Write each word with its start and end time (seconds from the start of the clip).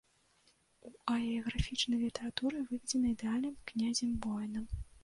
У 0.87 0.91
агіяграфічнай 1.15 2.01
літаратуры 2.07 2.57
выведзены 2.63 3.07
ідэальным 3.15 3.55
князем-воінам. 3.71 4.65